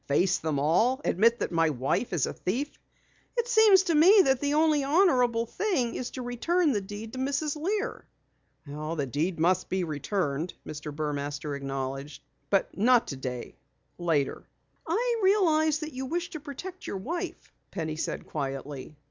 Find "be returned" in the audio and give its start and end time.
9.69-10.55